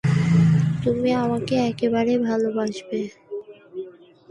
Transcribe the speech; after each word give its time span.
তুমি 0.83 1.09
আমাকে 1.23 1.55
একেবারেই 1.69 2.19
ভালবাসবে। 2.19 2.99